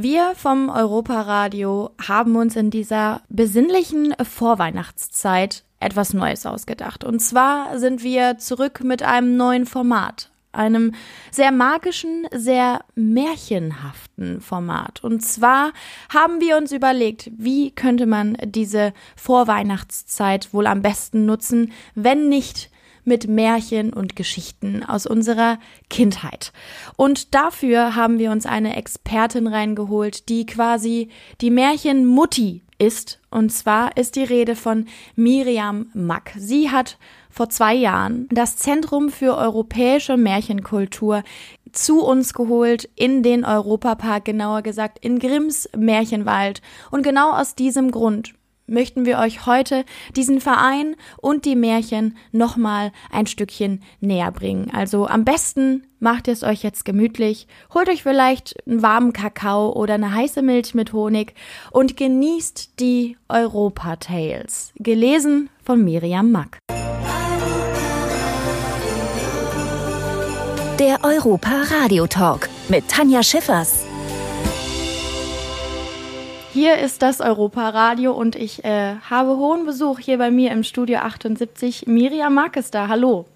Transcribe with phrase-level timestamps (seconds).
[0.00, 7.02] Wir vom Europaradio haben uns in dieser besinnlichen Vorweihnachtszeit etwas Neues ausgedacht.
[7.02, 10.30] Und zwar sind wir zurück mit einem neuen Format.
[10.52, 10.94] Einem
[11.32, 15.02] sehr magischen, sehr märchenhaften Format.
[15.02, 15.72] Und zwar
[16.14, 22.70] haben wir uns überlegt, wie könnte man diese Vorweihnachtszeit wohl am besten nutzen, wenn nicht
[23.08, 25.58] mit Märchen und Geschichten aus unserer
[25.90, 26.52] Kindheit.
[26.96, 31.08] Und dafür haben wir uns eine Expertin reingeholt, die quasi
[31.40, 33.20] die Märchenmutti ist.
[33.30, 36.32] Und zwar ist die Rede von Miriam Mack.
[36.36, 36.96] Sie hat
[37.28, 41.22] vor zwei Jahren das Zentrum für europäische Märchenkultur
[41.72, 46.62] zu uns geholt in den Europapark, genauer gesagt in Grimms Märchenwald.
[46.90, 48.34] Und genau aus diesem Grund
[48.68, 54.70] möchten wir euch heute diesen Verein und die Märchen nochmal ein Stückchen näher bringen.
[54.72, 59.72] Also am besten macht ihr es euch jetzt gemütlich, holt euch vielleicht einen warmen Kakao
[59.72, 61.34] oder eine heiße Milch mit Honig
[61.70, 66.58] und genießt die Europa Tales, gelesen von Miriam Mack.
[70.78, 73.87] Der Europa Radio Talk mit Tanja Schiffers.
[76.60, 80.98] Hier ist das Europa-Radio und ich äh, habe hohen Besuch hier bei mir im Studio
[80.98, 81.86] 78.
[81.86, 82.88] Miriam Marques da.
[82.88, 83.26] Hallo.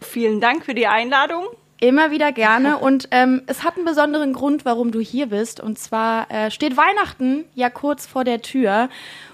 [0.00, 1.46] Vielen Dank für die Einladung.
[1.80, 2.78] Immer wieder gerne.
[2.78, 5.58] Und ähm, es hat einen besonderen Grund, warum du hier bist.
[5.58, 8.90] Und zwar äh, steht Weihnachten ja kurz vor der Tür.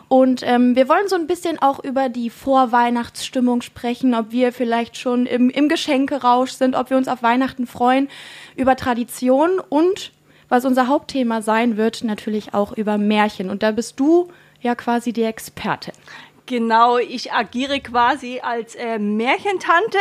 [0.09, 4.97] Und ähm, wir wollen so ein bisschen auch über die Vorweihnachtsstimmung sprechen, ob wir vielleicht
[4.97, 8.09] schon im, im Geschenkerausch sind, ob wir uns auf Weihnachten freuen,
[8.57, 10.13] über Tradition und
[10.49, 13.51] was unser Hauptthema sein wird, natürlich auch über Märchen.
[13.51, 14.29] Und da bist du
[14.61, 15.95] ja quasi die Expertin.
[16.47, 19.99] Genau, ich agiere quasi als äh, Märchentante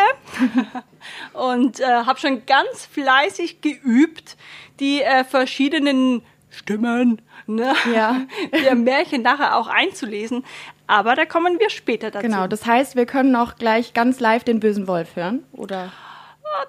[1.34, 4.36] und äh, habe schon ganz fleißig geübt,
[4.80, 8.22] die äh, verschiedenen Stimmen ne, ja.
[8.52, 10.44] der Märchen nachher auch einzulesen.
[10.86, 12.26] Aber da kommen wir später dazu.
[12.26, 15.92] Genau, das heißt, wir können auch gleich ganz live den bösen Wolf hören, oder?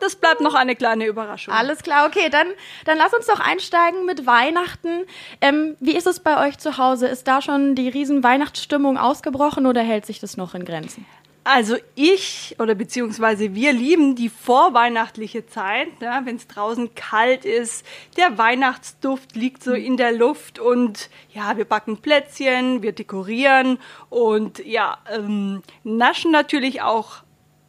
[0.00, 1.55] Das bleibt noch eine kleine Überraschung.
[1.55, 2.49] Alles klar, okay, dann,
[2.84, 5.05] dann lass uns doch einsteigen mit Weihnachten.
[5.41, 7.06] Ähm, wie ist es bei euch zu Hause?
[7.09, 11.06] Ist da schon die riesen Weihnachtsstimmung ausgebrochen oder hält sich das noch in Grenzen?
[11.47, 17.84] Also ich oder beziehungsweise wir lieben die vorweihnachtliche Zeit, ja, wenn es draußen kalt ist,
[18.16, 23.78] der Weihnachtsduft liegt so in der Luft und ja, wir backen Plätzchen, wir dekorieren
[24.09, 27.16] und ja, ähm, naschen natürlich auch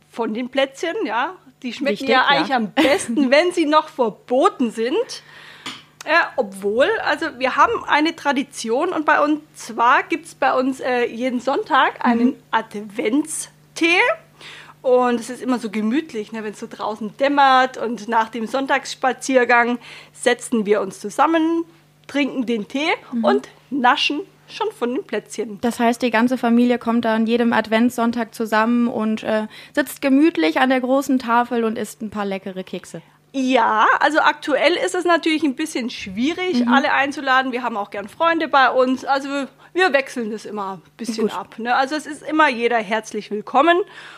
[0.10, 2.56] von den Plätzchen, ja, die schmecken Wichtig, ja eigentlich ja.
[2.58, 5.24] am besten, wenn sie noch verboten sind.
[6.06, 10.80] Ja, obwohl, also wir haben eine Tradition und bei uns zwar gibt es bei uns
[10.80, 12.36] äh, jeden Sonntag einen mhm.
[12.52, 14.00] Adventstee.
[14.84, 17.78] Und es ist immer so gemütlich, ne, wenn es so draußen dämmert.
[17.78, 19.80] Und nach dem Sonntagsspaziergang
[20.14, 21.66] setzen wir uns zusammen,
[22.06, 23.24] trinken den Tee mhm.
[23.24, 25.60] und naschen schon von den Plätzchen.
[25.62, 30.60] Das heißt, die ganze Familie kommt da an jedem Adventssonntag zusammen und äh, sitzt gemütlich
[30.60, 33.02] an der großen Tafel und isst ein paar leckere Kekse.
[33.38, 36.74] Ja, also aktuell ist es natürlich ein bisschen schwierig, mhm.
[36.74, 37.52] alle einzuladen.
[37.52, 39.04] Wir haben auch gern Freunde bei uns.
[39.04, 39.28] Also
[39.76, 41.38] wir wechseln das immer ein bisschen Gut.
[41.38, 41.60] ab.
[41.60, 41.76] Ne?
[41.76, 43.78] Also es ist immer jeder herzlich willkommen.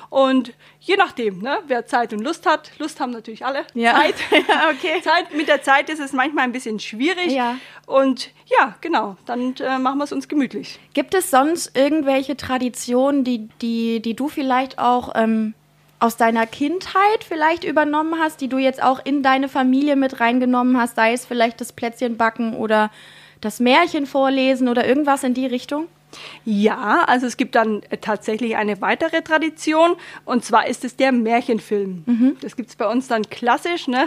[0.10, 3.66] Und je nachdem, ne, wer Zeit und Lust hat, Lust haben natürlich alle.
[3.74, 3.96] Ja.
[3.96, 4.16] Zeit.
[4.70, 5.02] okay.
[5.02, 5.34] Zeit.
[5.36, 7.32] Mit der Zeit ist es manchmal ein bisschen schwierig.
[7.32, 7.58] Ja.
[7.88, 10.80] Und ja, genau, dann äh, machen wir es uns gemütlich.
[10.94, 15.56] Gibt es sonst irgendwelche Traditionen, die, die, die du vielleicht auch ähm,
[16.00, 20.80] aus deiner Kindheit vielleicht übernommen hast, die du jetzt auch in deine Familie mit reingenommen
[20.80, 22.92] hast, sei es vielleicht das Plätzchenbacken oder
[23.42, 25.88] das Märchen vorlesen oder irgendwas in die Richtung?
[26.46, 31.12] Ja, also es gibt dann äh, tatsächlich eine weitere Tradition und zwar ist es der
[31.12, 32.04] Märchenfilm.
[32.06, 32.38] Mhm.
[32.42, 33.88] Das gibt es bei uns dann klassisch.
[33.88, 34.06] Ne?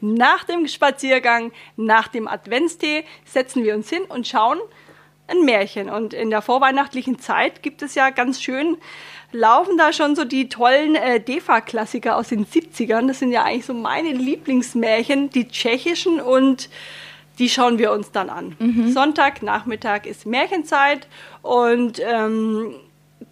[0.00, 4.58] Nach dem Spaziergang, nach dem Adventstee setzen wir uns hin und schauen
[5.28, 5.90] ein Märchen.
[5.90, 8.78] Und in der vorweihnachtlichen Zeit gibt es ja ganz schön
[9.32, 13.08] laufen da schon so die tollen äh, DEFA-Klassiker aus den 70ern.
[13.08, 16.68] Das sind ja eigentlich so meine Lieblingsmärchen, die tschechischen und
[17.42, 18.54] die schauen wir uns dann an.
[18.60, 18.92] Mhm.
[18.92, 21.08] Sonntagnachmittag ist Märchenzeit
[21.42, 22.76] und ähm,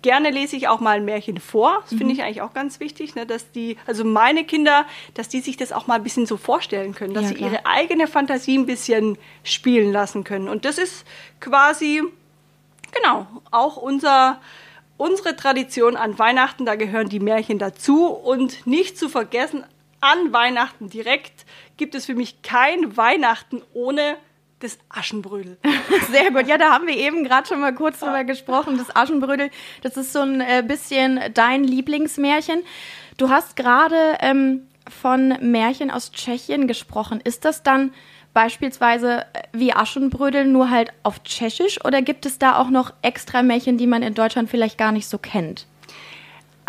[0.02, 1.78] gerne lese ich auch mal ein Märchen vor.
[1.82, 2.10] Das finde mhm.
[2.10, 4.84] ich eigentlich auch ganz wichtig, ne, dass die, also meine Kinder,
[5.14, 7.66] dass die sich das auch mal ein bisschen so vorstellen können, dass ja, sie ihre
[7.66, 10.48] eigene Fantasie ein bisschen spielen lassen können.
[10.48, 11.04] Und das ist
[11.38, 12.02] quasi,
[12.90, 14.40] genau, auch unser
[14.96, 19.64] unsere Tradition an Weihnachten, da gehören die Märchen dazu und nicht zu vergessen,
[20.00, 21.44] an Weihnachten direkt
[21.76, 24.16] gibt es für mich kein Weihnachten ohne
[24.60, 25.58] das Aschenbrödel.
[26.10, 26.46] Sehr gut.
[26.46, 28.78] Ja, da haben wir eben gerade schon mal kurz drüber gesprochen.
[28.78, 29.50] Das Aschenbrödel,
[29.82, 32.62] das ist so ein äh, bisschen dein Lieblingsmärchen.
[33.16, 37.20] Du hast gerade ähm, von Märchen aus Tschechien gesprochen.
[37.22, 37.92] Ist das dann
[38.34, 41.82] beispielsweise äh, wie Aschenbrödel, nur halt auf Tschechisch?
[41.84, 45.08] Oder gibt es da auch noch extra Märchen, die man in Deutschland vielleicht gar nicht
[45.08, 45.66] so kennt?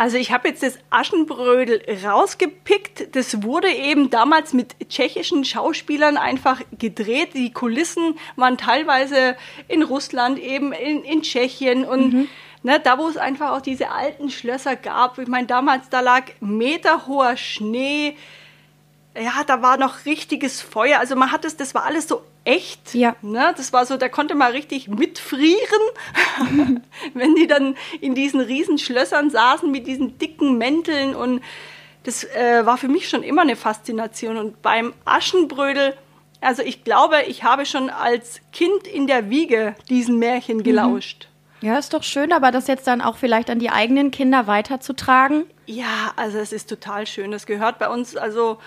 [0.01, 3.15] Also ich habe jetzt das Aschenbrödel rausgepickt.
[3.15, 7.35] Das wurde eben damals mit tschechischen Schauspielern einfach gedreht.
[7.35, 9.37] Die Kulissen waren teilweise
[9.67, 12.27] in Russland, eben in, in Tschechien und mhm.
[12.63, 15.19] ne, da, wo es einfach auch diese alten Schlösser gab.
[15.19, 18.15] Ich meine, damals da lag meterhoher Schnee
[19.15, 20.99] ja, da war noch richtiges Feuer.
[20.99, 22.93] Also man hat es, das war alles so echt.
[22.93, 23.15] Ja.
[23.21, 23.53] Ne?
[23.55, 25.81] Das war so, da konnte man richtig mitfrieren,
[27.13, 31.41] wenn die dann in diesen riesen Schlössern saßen mit diesen dicken Mänteln und
[32.03, 34.37] das äh, war für mich schon immer eine Faszination.
[34.37, 35.95] Und beim Aschenbrödel,
[36.39, 40.63] also ich glaube, ich habe schon als Kind in der Wiege diesen Märchen mhm.
[40.63, 41.27] gelauscht.
[41.61, 45.43] Ja, ist doch schön, aber das jetzt dann auch vielleicht an die eigenen Kinder weiterzutragen.
[45.67, 47.29] Ja, also es ist total schön.
[47.29, 48.57] Das gehört bei uns, also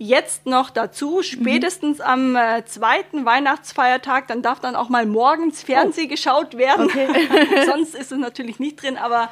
[0.00, 2.04] jetzt noch dazu, spätestens mhm.
[2.04, 6.08] am äh, zweiten Weihnachtsfeiertag, dann darf dann auch mal morgens Fernseh oh.
[6.08, 6.86] geschaut werden.
[6.86, 7.06] Okay.
[7.66, 9.28] Sonst ist es natürlich nicht drin, aber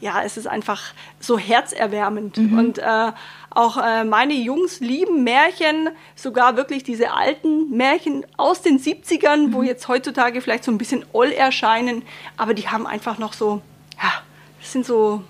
[0.00, 2.36] ja, es ist einfach so herzerwärmend.
[2.36, 2.58] Mhm.
[2.58, 3.12] Und äh,
[3.50, 9.52] auch äh, meine Jungs lieben Märchen, sogar wirklich diese alten Märchen aus den 70ern, mhm.
[9.52, 12.02] wo jetzt heutzutage vielleicht so ein bisschen oll erscheinen,
[12.36, 13.62] aber die haben einfach noch so,
[14.00, 14.12] ja,
[14.60, 15.24] das sind so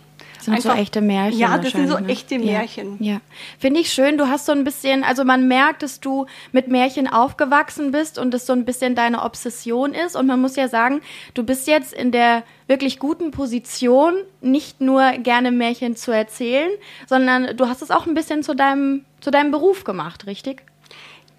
[0.44, 1.38] sind Einfach, so echte Märchen.
[1.38, 2.08] Ja, das sind so ne?
[2.08, 2.96] echte Märchen.
[3.00, 3.14] Ja.
[3.14, 3.20] ja.
[3.58, 4.19] Finde ich schön.
[4.19, 8.32] Du hast so ein bisschen, also man merkt, dass du mit Märchen aufgewachsen bist und
[8.32, 10.17] das so ein bisschen deine Obsession ist.
[10.17, 11.00] Und man muss ja sagen,
[11.35, 16.70] du bist jetzt in der wirklich guten Position, nicht nur gerne Märchen zu erzählen,
[17.06, 20.62] sondern du hast es auch ein bisschen zu deinem, zu deinem Beruf gemacht, richtig?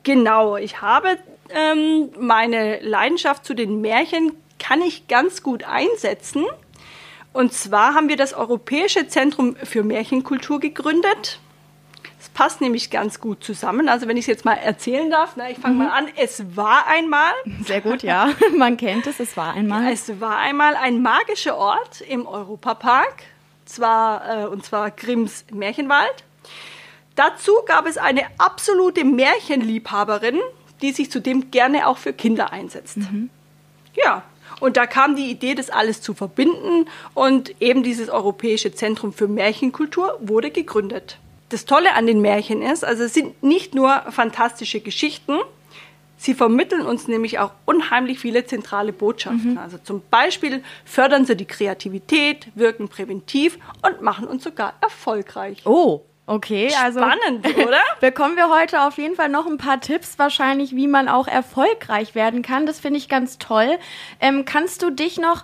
[0.03, 0.57] Genau.
[0.57, 1.17] Ich habe
[1.49, 6.45] ähm, meine Leidenschaft zu den Märchen kann ich ganz gut einsetzen.
[7.35, 11.41] Und zwar haben wir das Europäische Zentrum für Märchenkultur gegründet.
[12.17, 13.89] Das passt nämlich ganz gut zusammen.
[13.89, 15.79] Also wenn ich es jetzt mal erzählen darf, ne, ich fange mhm.
[15.83, 16.07] mal an.
[16.15, 17.33] Es war einmal.
[17.65, 18.29] Sehr gut, ja.
[18.57, 19.91] Man kennt es, es war einmal.
[19.91, 23.23] Es war einmal ein magischer Ort im Europapark.
[23.65, 26.23] Zwar, äh, und zwar Grimms Märchenwald.
[27.15, 30.39] Dazu gab es eine absolute Märchenliebhaberin,
[30.81, 32.95] die sich zudem gerne auch für Kinder einsetzt.
[32.95, 33.29] Mhm.
[33.93, 34.23] Ja,
[34.59, 39.27] und da kam die Idee, das alles zu verbinden und eben dieses Europäische Zentrum für
[39.27, 41.17] Märchenkultur wurde gegründet.
[41.49, 45.33] Das Tolle an den Märchen ist, also es sind nicht nur fantastische Geschichten,
[46.17, 49.51] sie vermitteln uns nämlich auch unheimlich viele zentrale Botschaften.
[49.51, 49.57] Mhm.
[49.57, 55.61] Also zum Beispiel fördern sie die Kreativität, wirken präventiv und machen uns sogar erfolgreich.
[55.65, 57.81] Oh, Okay, also spannend, oder?
[57.99, 62.15] bekommen wir heute auf jeden Fall noch ein paar Tipps wahrscheinlich, wie man auch erfolgreich
[62.15, 62.65] werden kann.
[62.65, 63.77] Das finde ich ganz toll.
[64.19, 65.43] Ähm, kannst du dich noch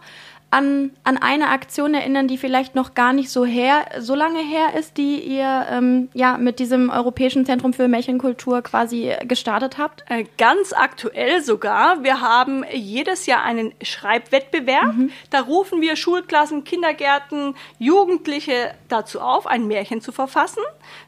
[0.52, 4.78] an, an eine Aktion erinnern, die vielleicht noch gar nicht so her, so lange her
[4.78, 10.04] ist, die ihr ähm, ja mit diesem Europäischen Zentrum für Märchenkultur quasi gestartet habt?
[10.10, 12.04] Äh, ganz aktuell sogar.
[12.04, 14.94] Wir haben jedes Jahr einen Schreibwettbewerb.
[14.94, 15.12] Mhm.
[15.30, 20.64] Da rufen wir Schulklassen, Kindergärten, Jugendliche dazu auf, ein Märchen zu verfassen.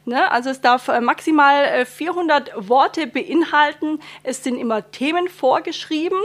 [0.06, 0.30] Ne?
[0.32, 4.00] Also es darf äh, maximal 400 äh, Worte beinhalten.
[4.22, 6.18] Es sind immer Themen vorgeschrieben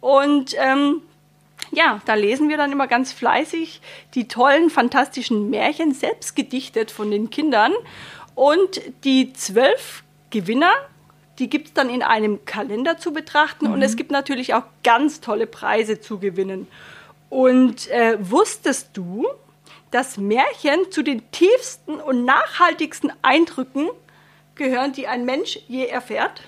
[0.00, 1.02] und ähm,
[1.72, 3.80] ja, da lesen wir dann immer ganz fleißig
[4.14, 7.72] die tollen, fantastischen Märchen, selbst gedichtet von den Kindern.
[8.34, 10.72] Und die zwölf Gewinner,
[11.38, 13.66] die gibt es dann in einem Kalender zu betrachten.
[13.66, 13.72] Mhm.
[13.74, 16.66] Und es gibt natürlich auch ganz tolle Preise zu gewinnen.
[17.28, 19.26] Und äh, wusstest du,
[19.90, 23.88] dass Märchen zu den tiefsten und nachhaltigsten Eindrücken
[24.54, 26.42] gehören, die ein Mensch je erfährt?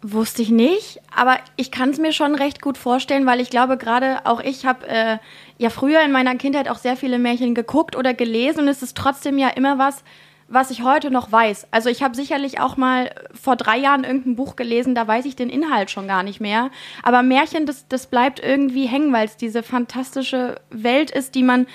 [0.00, 3.76] Wusste ich nicht, aber ich kann es mir schon recht gut vorstellen, weil ich glaube,
[3.76, 5.18] gerade auch ich habe äh,
[5.58, 8.96] ja früher in meiner Kindheit auch sehr viele Märchen geguckt oder gelesen und es ist
[8.96, 10.04] trotzdem ja immer was,
[10.46, 11.66] was ich heute noch weiß.
[11.72, 15.34] Also ich habe sicherlich auch mal vor drei Jahren irgendein Buch gelesen, da weiß ich
[15.34, 16.70] den Inhalt schon gar nicht mehr.
[17.02, 21.66] Aber Märchen, das, das bleibt irgendwie hängen, weil es diese fantastische Welt ist, die man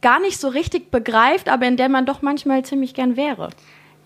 [0.00, 3.50] gar nicht so richtig begreift, aber in der man doch manchmal ziemlich gern wäre.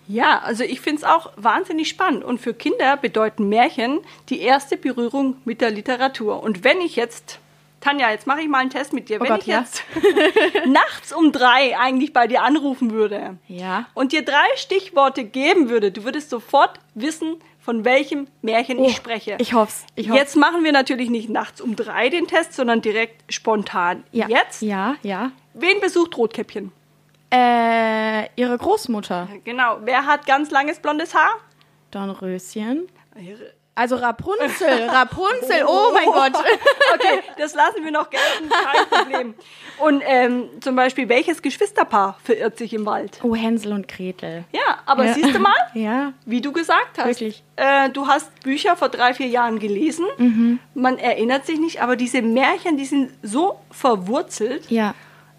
[0.07, 2.23] Ja, also ich finde es auch wahnsinnig spannend.
[2.23, 6.43] Und für Kinder bedeuten Märchen die erste Berührung mit der Literatur.
[6.43, 7.39] Und wenn ich jetzt,
[7.81, 9.61] Tanja, jetzt mache ich mal einen Test mit dir, oh wenn Gott, ich ja?
[9.61, 9.83] jetzt
[10.67, 13.87] nachts um drei eigentlich bei dir anrufen würde ja.
[13.93, 18.95] und dir drei Stichworte geben würde, du würdest sofort wissen, von welchem Märchen oh, ich
[18.95, 19.37] spreche.
[19.39, 20.19] Ich hoffe ich hoff's.
[20.19, 24.03] Jetzt machen wir natürlich nicht nachts um drei den Test, sondern direkt spontan.
[24.11, 24.27] Ja.
[24.27, 24.61] Jetzt?
[24.61, 25.31] Ja, ja.
[25.55, 26.71] Wen besucht Rotkäppchen?
[27.33, 29.27] Äh, ihre Großmutter.
[29.43, 29.77] Genau.
[29.83, 31.35] Wer hat ganz langes blondes Haar?
[31.91, 32.87] Dornröschen.
[33.77, 36.31] Also Rapunzel, Rapunzel, oh mein Gott.
[36.93, 39.33] Okay, das lassen wir noch gelten, kein Problem.
[39.79, 43.19] Und ähm, zum Beispiel, welches Geschwisterpaar verirrt sich im Wald?
[43.21, 44.45] Oh, Hänsel und Gretel.
[44.53, 45.13] Ja, aber Ja.
[45.13, 46.13] siehst du mal, Ja.
[46.25, 47.05] wie du gesagt hast.
[47.05, 47.43] Wirklich.
[47.57, 50.05] Äh, du hast Bücher vor drei, vier Jahren gelesen.
[50.17, 50.59] Mhm.
[50.73, 54.71] Man erinnert sich nicht, aber diese Märchen, die sind so verwurzelt.
[54.71, 54.93] Ja.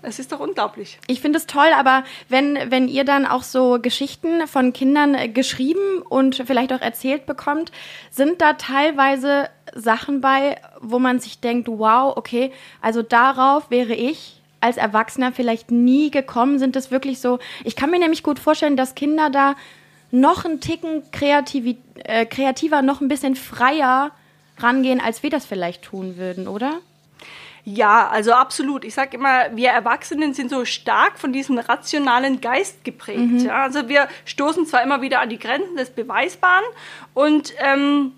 [0.06, 1.00] Es ist doch unglaublich.
[1.08, 5.28] Ich finde es toll, aber wenn, wenn ihr dann auch so Geschichten von Kindern äh,
[5.28, 7.72] geschrieben und vielleicht auch erzählt bekommt,
[8.10, 14.40] sind da teilweise Sachen bei, wo man sich denkt, wow, okay, also darauf wäre ich
[14.60, 16.60] als Erwachsener vielleicht nie gekommen.
[16.60, 17.40] Sind das wirklich so?
[17.64, 19.56] Ich kann mir nämlich gut vorstellen, dass Kinder da
[20.12, 24.12] noch einen Ticken kreativi äh, kreativer, noch ein bisschen freier
[24.58, 26.78] rangehen, als wir das vielleicht tun würden, oder?
[27.68, 28.84] Ja, also absolut.
[28.84, 33.42] Ich sage immer, wir Erwachsenen sind so stark von diesem rationalen Geist geprägt.
[33.42, 33.64] Ja?
[33.64, 36.64] Also wir stoßen zwar immer wieder an die Grenzen des Beweisbaren
[37.12, 38.12] und ähm,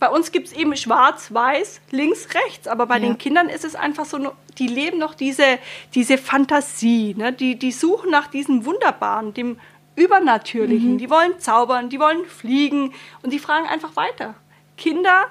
[0.00, 2.66] bei uns gibt es eben schwarz, weiß, links, rechts.
[2.66, 3.02] Aber bei Ja.
[3.02, 5.60] den Kindern ist es einfach so, die leben noch diese,
[5.94, 7.14] diese Fantasie.
[7.16, 7.32] Ne?
[7.32, 9.56] Die, die suchen nach diesem Wunderbaren, dem
[9.94, 10.98] Übernatürlichen.
[10.98, 12.92] Die wollen zaubern, die wollen fliegen
[13.22, 14.34] und die fragen einfach weiter.
[14.76, 15.26] Kinder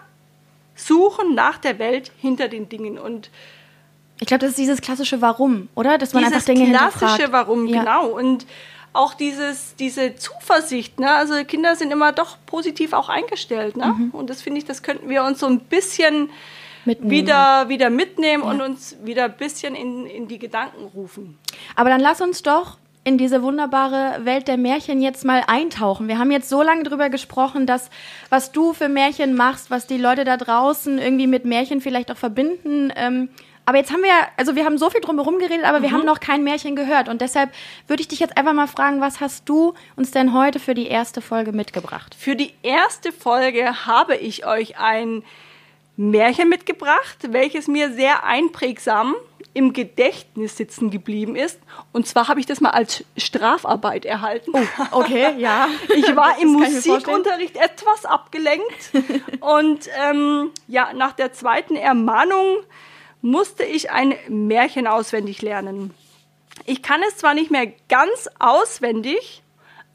[0.76, 3.30] suchen nach der Welt hinter den Dingen und
[4.20, 5.98] Ich glaube, das ist dieses klassische Warum, oder?
[5.98, 7.32] Dass man dieses einfach Dinge klassische hinterfragt.
[7.34, 7.80] Warum, Ja.
[7.80, 8.08] genau.
[8.08, 8.46] Und
[8.94, 11.12] auch dieses, diese Zuversicht, ne?
[11.12, 13.76] also Kinder sind immer doch positiv auch eingestellt.
[13.76, 13.88] Ne?
[13.88, 14.10] Mhm.
[14.12, 16.30] Und das finde ich, das könnten wir uns so ein bisschen
[16.86, 17.12] Mitnehmen.
[17.12, 21.38] wieder, wieder mitnehmen und uns wieder ein bisschen in, in die Gedanken rufen.
[21.76, 26.08] Aber dann lass uns doch in diese wunderbare Welt der Märchen jetzt mal eintauchen.
[26.08, 27.92] Wir haben jetzt so lange drüber gesprochen, dass
[28.30, 32.18] was du für Märchen machst, was die Leute da draußen irgendwie mit Märchen vielleicht auch
[32.18, 32.92] verbinden.
[32.96, 33.30] Ähm,
[33.64, 36.20] aber jetzt haben wir, also wir haben so viel drumherum geredet, aber wir haben noch
[36.20, 37.08] kein Märchen gehört.
[37.08, 37.52] Und deshalb
[37.88, 40.88] würde ich dich jetzt einfach mal fragen, was hast du uns denn heute für die
[40.88, 42.16] erste Folge mitgebracht?
[42.18, 45.24] Für die erste Folge habe ich euch ein
[45.98, 49.16] Märchen mitgebracht, welches mir sehr einprägsam
[49.54, 51.60] im Gedächtnis sitzen geblieben ist.
[51.94, 54.52] Und zwar habe ich das mal als Strafarbeit erhalten.
[54.92, 55.70] Okay, ja.
[55.96, 56.54] Ich war Das im.
[56.54, 58.92] Musikunterricht etwas abgelenkt
[59.40, 62.58] und ähm, ja, nach der zweiten Ermahnung
[63.22, 65.94] musste ich ein Märchen auswendig lernen.
[66.66, 69.42] Ich kann es zwar nicht mehr ganz auswendig,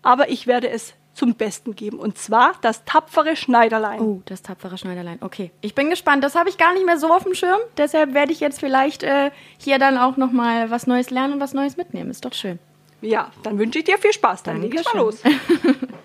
[0.02, 1.99] aber ich werde es zum Besten geben.
[1.99, 4.00] Und zwar das tapfere Schneiderlein.
[4.00, 5.19] Oh, das tapfere Schneiderlein.
[5.21, 6.25] Okay, ich bin gespannt.
[6.25, 7.61] Das habe ich gar nicht mehr so auf dem Schirm.
[7.77, 11.41] Deshalb werde ich jetzt vielleicht äh, hier dann auch noch mal was Neues lernen und
[11.41, 12.11] was Neues mitnehmen.
[12.11, 12.59] Ist doch schön.
[13.03, 14.45] Ja, dann wünsche ich dir viel Spaß.
[14.45, 15.21] Dann leg ich mal los.
[15.21, 15.77] Dankeschön.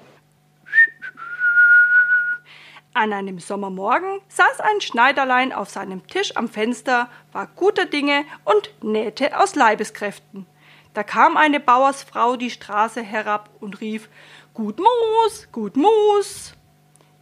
[2.94, 8.70] An einem Sommermorgen saß ein Schneiderlein auf seinem Tisch am Fenster, war guter Dinge und
[8.84, 10.46] nähte aus Leibeskräften.
[10.94, 14.10] Da kam eine Bauersfrau die Straße herab und rief
[14.56, 16.54] Gut Mus, gut Mus.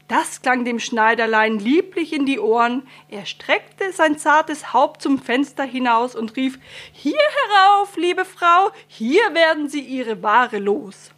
[0.08, 2.88] Das klang dem Schneiderlein lieblich in die Ohren.
[3.10, 6.60] Er streckte sein zartes Haupt zum Fenster hinaus und rief
[6.92, 11.10] Hier herauf, liebe Frau, hier werden Sie Ihre Ware los.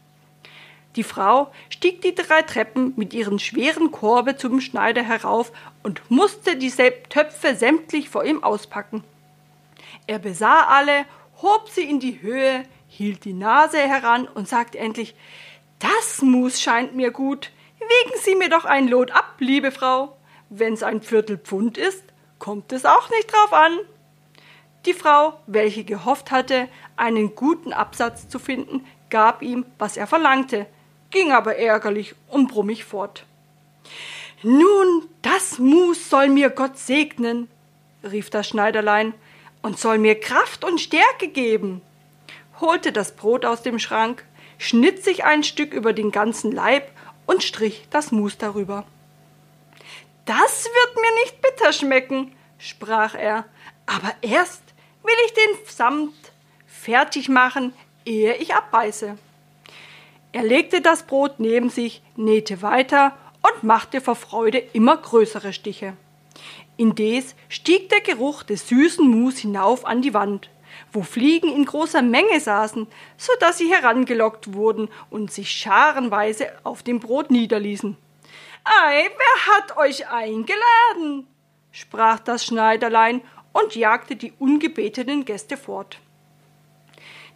[0.95, 5.51] Die Frau stieg die drei Treppen mit ihren schweren Korbe zum Schneider herauf
[5.83, 9.03] und musste die Töpfe sämtlich vor ihm auspacken.
[10.07, 11.03] Er besah alle,
[11.41, 15.13] hob sie in die Höhe, hielt die Nase heran und sagte endlich
[15.79, 17.51] Das Mus scheint mir gut.
[17.79, 20.17] Wegen Sie mir doch ein Lot ab, liebe Frau.
[20.49, 22.03] Wenn's ein Viertelpfund ist,
[22.39, 23.79] kommt es auch nicht drauf an.
[24.85, 30.67] Die Frau, welche gehofft hatte, einen guten Absatz zu finden, gab ihm, was er verlangte,
[31.09, 33.25] ging aber ärgerlich und brummig fort.
[34.43, 37.49] Nun, das Mus soll mir Gott segnen,
[38.03, 39.13] rief das Schneiderlein,
[39.61, 41.81] und soll mir Kraft und Stärke geben,
[42.61, 44.23] holte das Brot aus dem Schrank,
[44.57, 46.91] schnitt sich ein Stück über den ganzen Leib
[47.25, 48.85] und strich das Mus darüber.
[50.25, 53.45] Das wird mir nicht bitter schmecken, sprach er,
[53.85, 54.63] aber erst
[55.03, 56.13] will ich den Samt
[56.65, 57.73] fertig machen,
[58.05, 59.17] ehe ich abbeiße.
[60.31, 65.93] Er legte das Brot neben sich, nähte weiter und machte vor Freude immer größere Stiche.
[66.77, 70.49] Indes stieg der Geruch des süßen Mus hinauf an die Wand,
[70.91, 76.83] wo Fliegen in großer Menge saßen, so dass sie herangelockt wurden und sich scharenweise auf
[76.83, 77.97] dem Brot niederließen.
[78.63, 81.27] Ei, wer hat euch eingeladen?
[81.71, 85.99] sprach das Schneiderlein und jagte die ungebetenen Gäste fort.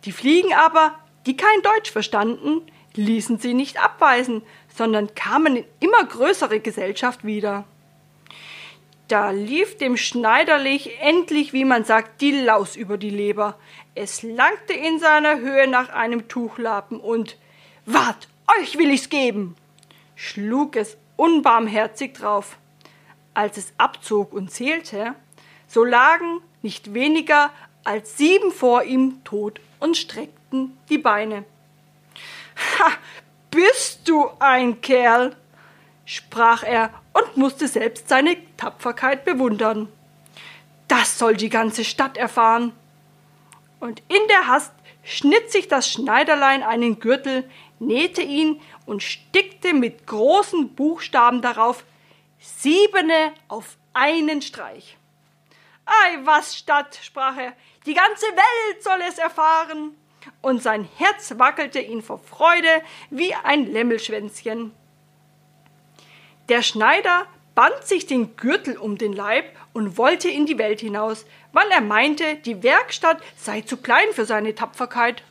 [0.05, 2.61] Die Fliegen aber, die kein Deutsch verstanden,
[2.95, 4.41] ließen sie nicht abweisen,
[4.75, 7.65] sondern kamen in immer größere Gesellschaft wieder.
[9.09, 13.57] Da lief dem Schneiderlich endlich, wie man sagt, die Laus über die Leber.
[13.95, 17.35] Es langte in seiner Höhe nach einem Tuchlappen und
[17.87, 18.27] Wart,
[18.59, 19.55] euch will ich's geben!
[20.15, 22.57] schlug es unbarmherzig drauf.
[23.33, 25.15] Als es abzog und zählte,
[25.67, 27.49] so lagen nicht weniger
[27.83, 31.45] als sieben vor ihm tot und streckten die Beine.
[32.77, 32.91] Ha,
[33.49, 35.35] bist du ein Kerl,
[36.09, 39.87] sprach er und musste selbst seine Tapferkeit bewundern.
[40.87, 42.73] Das soll die ganze Stadt erfahren.
[43.79, 44.71] Und in der Hast
[45.03, 47.47] schnitt sich das Schneiderlein einen Gürtel,
[47.77, 51.83] nähte ihn und stickte mit großen Buchstaben darauf
[52.39, 54.97] Siebene auf einen Streich.
[55.85, 57.53] Ei, was Stadt, sprach er,
[57.85, 59.95] die ganze Welt soll es erfahren.
[60.41, 64.73] Und sein Herz wackelte ihn vor Freude wie ein Lämmelschwänzchen.
[66.49, 71.25] Der Schneider band sich den Gürtel um den Leib und wollte in die Welt hinaus,
[71.53, 75.21] weil er meinte, die Werkstatt sei zu klein für seine Tapferkeit.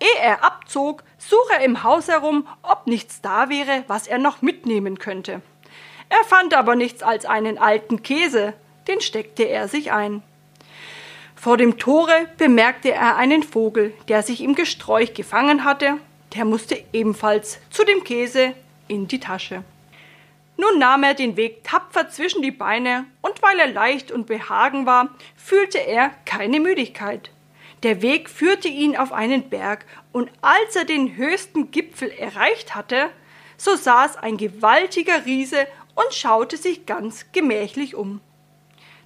[0.00, 4.42] Ehe er abzog, suche er im Haus herum, ob nichts da wäre, was er noch
[4.42, 5.40] mitnehmen könnte.
[6.10, 8.52] Er fand aber nichts als einen alten Käse,
[8.88, 10.22] den steckte er sich ein.
[11.34, 15.96] Vor dem Tore bemerkte er einen Vogel, der sich im Gesträuch gefangen hatte,
[16.34, 18.52] der musste ebenfalls zu dem Käse
[18.88, 19.64] in die Tasche.
[20.56, 24.86] Nun nahm er den Weg tapfer zwischen die Beine, und weil er leicht und behagen
[24.86, 27.30] war, fühlte er keine Müdigkeit.
[27.82, 33.10] Der Weg führte ihn auf einen Berg, und als er den höchsten Gipfel erreicht hatte,
[33.56, 38.20] so saß ein gewaltiger Riese und schaute sich ganz gemächlich um.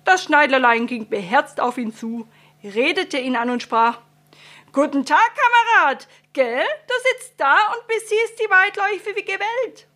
[0.04, 2.28] Das Schneiderlein ging beherzt auf ihn zu,
[2.62, 3.98] redete ihn an und sprach
[4.72, 6.64] Guten Tag, Kamerad, gell?
[6.86, 9.86] Du sitzt da und besiehst die weitläufige Welt.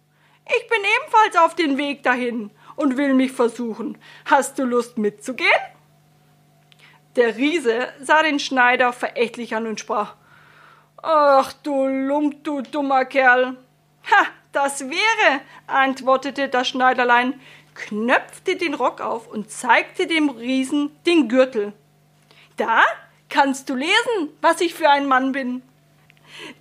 [0.56, 3.98] Ich bin ebenfalls auf den Weg dahin und will mich versuchen.
[4.24, 5.50] Hast du Lust mitzugehen?
[7.16, 10.14] Der Riese sah den Schneider verächtlich an und sprach
[11.02, 13.56] Ach du Lump, du dummer Kerl.
[14.10, 17.40] Ha, das wäre, antwortete das Schneiderlein,
[17.74, 21.72] knöpfte den Rock auf und zeigte dem Riesen den Gürtel.
[22.56, 22.82] Da
[23.28, 25.62] kannst du lesen, was ich für ein Mann bin.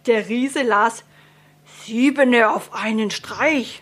[0.06, 1.04] Der Riese las
[1.90, 3.82] Siebene auf einen Streich,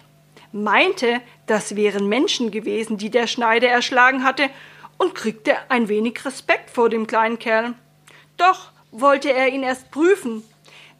[0.54, 4.50] meinte, das wären Menschen gewesen, die der Schneider erschlagen hatte,
[4.98, 7.74] und kriegte ein wenig Respekt vor dem kleinen Kerl.
[8.38, 10.42] Doch wollte er ihn erst prüfen,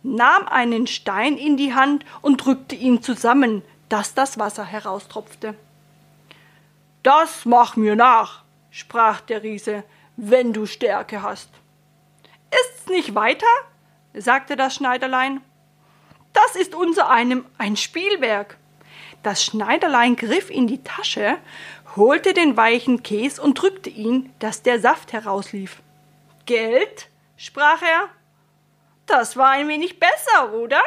[0.04, 5.56] nahm einen Stein in die Hand und drückte ihn zusammen, dass das Wasser heraustropfte.
[7.04, 9.86] Das mach mir nach, sprach der Riese,
[10.18, 11.50] wenn du Stärke hast.
[12.52, 13.48] Ist's nicht weiter?
[14.14, 15.40] sagte das Schneiderlein.
[16.38, 18.58] Das ist unser einem ein Spielwerk.
[19.24, 21.38] Das Schneiderlein griff in die Tasche,
[21.96, 25.82] holte den weichen Käs und drückte ihn, dass der Saft herauslief.
[26.46, 27.10] Geld?
[27.38, 28.10] sprach er.
[29.08, 30.84] Das war ein wenig besser, oder?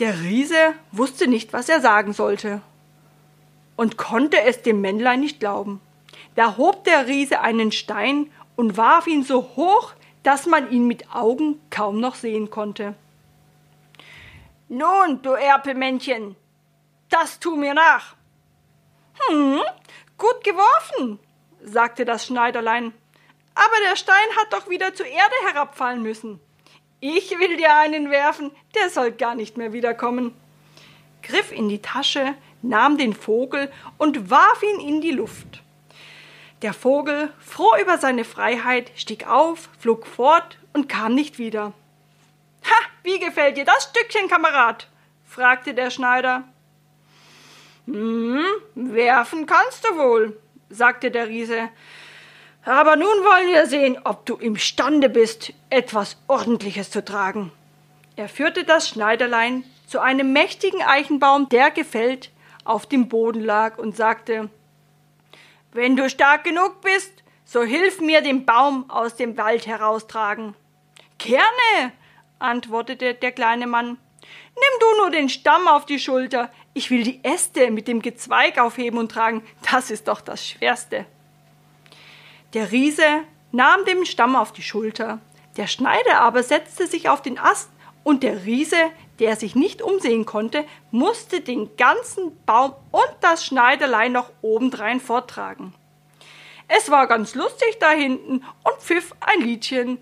[0.00, 2.62] Der Riese wusste nicht, was er sagen sollte
[3.76, 5.80] und konnte es dem Männlein nicht glauben.
[6.34, 9.92] Da hob der Riese einen Stein und warf ihn so hoch,
[10.24, 12.96] dass man ihn mit Augen kaum noch sehen konnte.
[14.68, 16.34] Nun, du Erpelmännchen,
[17.08, 18.16] das tu mir nach.
[19.28, 19.60] Hm,
[20.18, 21.20] gut geworfen,
[21.62, 22.92] sagte das Schneiderlein.
[23.54, 26.40] Aber der Stein hat doch wieder zur Erde herabfallen müssen.
[26.98, 30.34] Ich will dir einen werfen, der soll gar nicht mehr wiederkommen.
[31.22, 35.62] Griff in die Tasche, nahm den Vogel und warf ihn in die Luft.
[36.62, 41.72] Der Vogel, froh über seine Freiheit, stieg auf, flog fort und kam nicht wieder.
[42.66, 44.88] Ha, wie gefällt dir das Stückchen, Kamerad?
[45.24, 46.44] fragte der Schneider.
[47.86, 51.68] Hm, werfen kannst du wohl, sagte der Riese.
[52.64, 57.52] Aber nun wollen wir sehen, ob du imstande bist, etwas Ordentliches zu tragen.
[58.16, 62.30] Er führte das Schneiderlein zu einem mächtigen Eichenbaum, der gefällt
[62.64, 64.50] auf dem Boden lag, und sagte
[65.72, 70.56] Wenn du stark genug bist, so hilf mir den Baum aus dem Wald heraustragen.
[71.18, 71.92] Gerne,
[72.38, 73.98] antwortete der kleine Mann.
[74.54, 78.58] Nimm du nur den Stamm auf die Schulter, ich will die Äste mit dem Gezweig
[78.58, 81.06] aufheben und tragen, das ist doch das Schwerste.
[82.54, 83.22] Der Riese
[83.52, 85.20] nahm den Stamm auf die Schulter,
[85.56, 87.70] der Schneider aber setzte sich auf den Ast,
[88.06, 88.76] und der Riese,
[89.18, 95.74] der sich nicht umsehen konnte, musste den ganzen Baum und das Schneiderlein noch obendrein vortragen.
[96.68, 99.98] Es war ganz lustig da hinten und pfiff ein Liedchen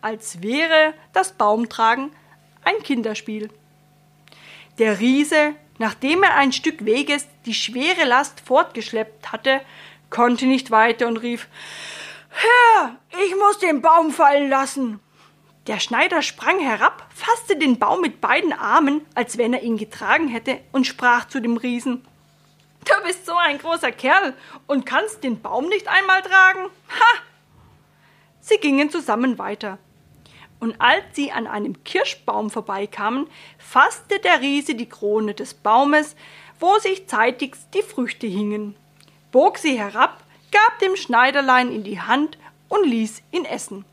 [0.00, 2.10] als wäre das Baumtragen
[2.64, 3.50] ein Kinderspiel.
[4.78, 9.60] Der Riese, nachdem er ein Stück Weges die schwere Last fortgeschleppt hatte,
[10.10, 11.48] konnte nicht weiter und rief
[12.30, 15.00] Herr, ich muss den Baum fallen lassen.
[15.66, 20.28] Der Schneider sprang herab, fasste den Baum mit beiden Armen, als wenn er ihn getragen
[20.28, 22.06] hätte, und sprach zu dem Riesen
[22.86, 24.32] Du bist so ein großer Kerl
[24.68, 26.66] und kannst den Baum nicht einmal tragen.
[26.88, 27.22] Ha!
[28.48, 29.78] Sie gingen zusammen weiter.
[30.60, 33.26] Und als sie an einem Kirschbaum vorbeikamen,
[33.58, 36.14] fasste der Riese die Krone des Baumes,
[36.60, 38.76] wo sich zeitigst die Früchte hingen,
[39.32, 43.84] bog sie herab, gab dem Schneiderlein in die Hand und ließ ihn essen.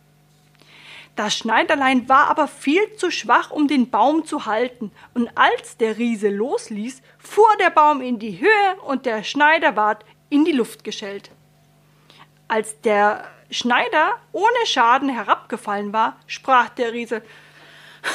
[1.15, 5.97] Das Schneiderlein war aber viel zu schwach, um den Baum zu halten, und als der
[5.97, 10.83] Riese losließ, fuhr der Baum in die Höhe und der Schneider ward in die Luft
[10.83, 11.31] geschellt.
[12.47, 17.21] Als der Schneider ohne Schaden herabgefallen war, sprach der Riese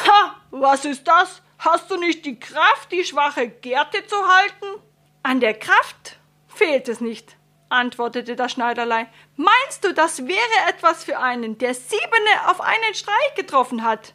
[0.06, 1.42] Ha, was ist das?
[1.58, 4.82] Hast du nicht die Kraft, die schwache Gerte zu halten?
[5.22, 9.08] An der Kraft fehlt es nicht antwortete das Schneiderlein.
[9.36, 14.14] Meinst du, das wäre etwas für einen, der siebene auf einen Streich getroffen hat?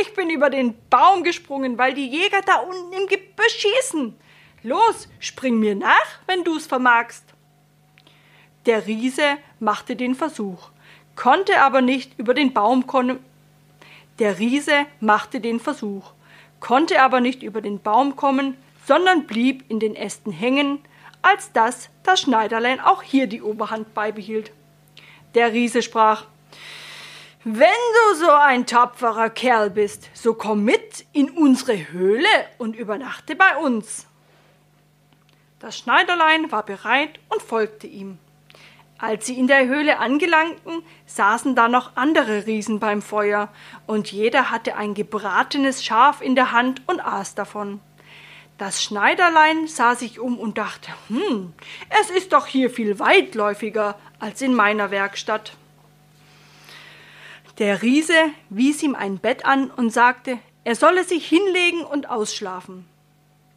[0.00, 4.18] Ich bin über den Baum gesprungen, weil die Jäger da unten im Gebüsch schießen.
[4.62, 7.24] Los, spring mir nach, wenn du's vermagst.
[8.70, 10.68] Der Riese machte den Versuch,
[11.16, 13.18] konnte aber nicht über den Baum kommen.
[14.20, 16.12] Der Riese machte den Versuch,
[16.60, 18.56] konnte aber nicht über den Baum kommen,
[18.86, 20.78] sondern blieb in den Ästen hängen,
[21.20, 24.52] als dass das Schneiderlein auch hier die Oberhand beibehielt.
[25.34, 26.26] Der Riese sprach
[27.42, 33.34] Wenn du so ein tapferer Kerl bist, so komm mit in unsere Höhle und übernachte
[33.34, 34.06] bei uns.
[35.58, 38.20] Das Schneiderlein war bereit und folgte ihm.
[39.00, 43.48] Als sie in der Höhle angelangten, saßen da noch andere Riesen beim Feuer,
[43.86, 47.80] und jeder hatte ein gebratenes Schaf in der Hand und aß davon.
[48.58, 51.54] Das Schneiderlein sah sich um und dachte, hm,
[52.02, 55.54] es ist doch hier viel weitläufiger als in meiner Werkstatt.
[57.58, 58.12] Der Riese
[58.50, 62.86] wies ihm ein Bett an und sagte, er solle sich hinlegen und ausschlafen.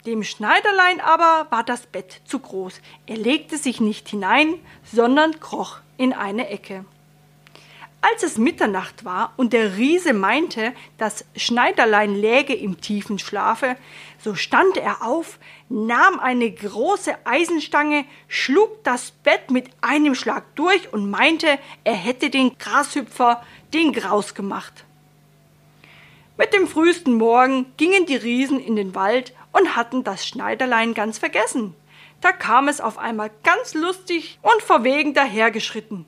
[0.06, 2.82] Dem Schneiderlein aber war das Bett zu groß.
[3.08, 6.84] Er legte sich nicht hinein, sondern kroch in eine Ecke.
[8.02, 13.78] Als es Mitternacht war und der Riese meinte, das Schneiderlein läge im tiefen Schlafe,
[14.22, 15.39] so stand er auf,
[15.70, 22.30] nahm eine große Eisenstange, schlug das Bett mit einem Schlag durch und meinte, er hätte
[22.30, 23.42] den Grashüpfer
[23.74, 24.84] den Graus gemacht.
[26.36, 31.18] Mit dem frühesten Morgen gingen die Riesen in den Wald und hatten das Schneiderlein ganz
[31.18, 31.74] vergessen.
[32.20, 36.06] Da kam es auf einmal ganz lustig und verwegen dahergeschritten.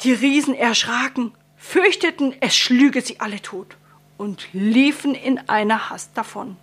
[0.00, 3.76] Die Riesen erschraken, fürchteten, es schlüge sie alle tot
[4.16, 6.56] und liefen in einer Hast davon.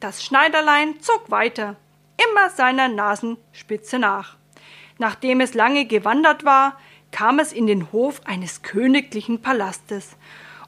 [0.00, 1.76] Das Schneiderlein zog weiter,
[2.16, 4.36] immer seiner Nasenspitze nach.
[4.98, 6.78] Nachdem es lange gewandert war,
[7.10, 10.16] kam es in den Hof eines königlichen Palastes,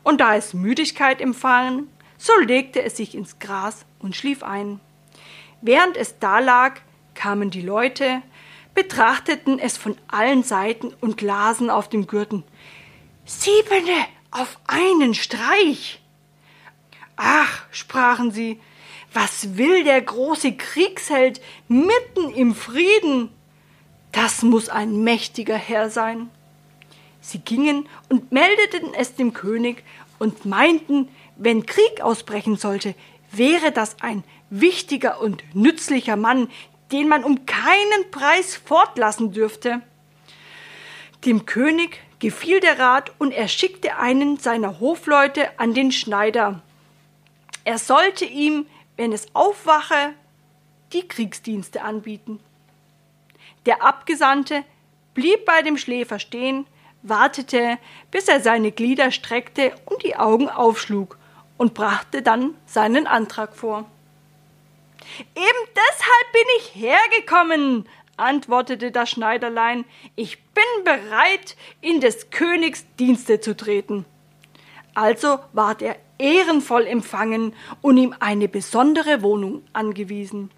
[0.03, 4.81] und da es Müdigkeit empfangen, so legte es sich ins Gras und schlief ein.
[5.61, 6.81] Während es da lag,
[7.15, 8.23] kamen die Leute,
[8.75, 12.43] betrachteten es von allen Seiten und lasen auf dem Gürtel.
[13.25, 16.01] Siebene auf einen Streich.
[17.17, 18.61] Ach, sprachen sie,
[19.13, 23.31] was will der große Kriegsheld mitten im Frieden?
[24.13, 26.29] Das muss ein mächtiger Herr sein.
[27.21, 29.83] Sie gingen und meldeten es dem König
[30.19, 32.95] und meinten, wenn Krieg ausbrechen sollte,
[33.33, 36.49] wäre das ein wichtiger und nützlicher Mann,
[36.93, 39.83] den man um keinen Preis fortlassen dürfte.
[41.25, 46.63] Dem König gefiel der Rat und er schickte einen seiner Hofleute an den Schneider.
[47.65, 50.15] Er sollte ihm, wenn es aufwache,
[50.93, 52.41] die Kriegsdienste anbieten.
[53.67, 54.65] Der Abgesandte
[55.15, 56.67] blieb bei dem Schläfer stehen,
[57.09, 57.79] wartete,
[58.11, 61.19] bis er seine Glieder streckte und die Augen aufschlug
[61.57, 63.85] und brachte dann seinen Antrag vor.
[65.35, 69.85] Eben deshalb bin ich hergekommen, antwortete das Schneiderlein.
[70.15, 74.05] Ich bin bereit, in des Königs Dienste zu treten.
[74.95, 80.51] Also ward er ehrenvoll empfangen und ihm eine besondere Wohnung angewiesen.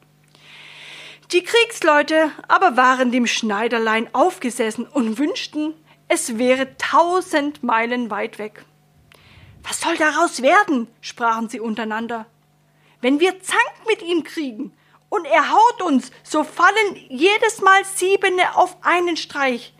[1.32, 5.74] Die Kriegsleute aber waren dem Schneiderlein aufgesessen und wünschten,
[6.08, 8.64] es wäre tausend Meilen weit weg.
[9.62, 10.88] Was soll daraus werden?
[11.00, 12.26] sprachen sie untereinander.
[13.00, 14.72] Wenn wir Zank mit ihm kriegen
[15.10, 19.74] und er haut uns, so fallen jedes Mal Siebene auf einen Streich.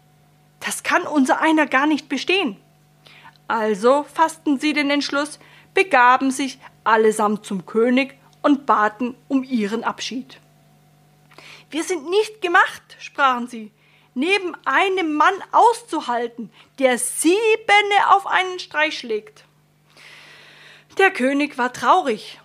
[0.60, 2.56] Das kann unser einer gar nicht bestehen.
[3.46, 5.38] Also fassten sie den Entschluss,
[5.72, 10.38] begaben sich allesamt zum König und baten um ihren Abschied.
[11.70, 13.72] Wir sind nicht gemacht, sprachen sie,
[14.18, 16.50] neben einem Mann auszuhalten,
[16.80, 19.44] der siebene auf einen Streich schlägt.
[20.98, 22.40] Der König war traurig,